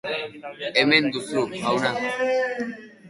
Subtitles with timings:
[0.79, 1.93] Hemen duzu, jauna.